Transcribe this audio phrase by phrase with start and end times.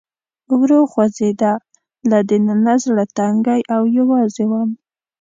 [0.59, 1.53] ورو خوځېده،
[2.09, 4.71] له دننه زړه تنګی او یوازې ووم.